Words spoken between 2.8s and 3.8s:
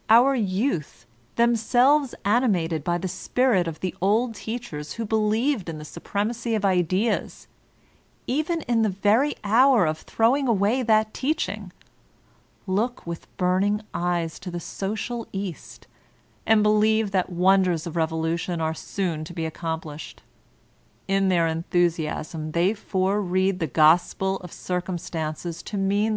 by the spirit of